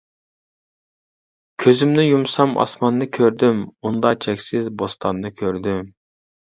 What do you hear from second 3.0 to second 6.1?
كۆردۈم، ئۇندا چەكسىز بوستاننى كۆردۈم.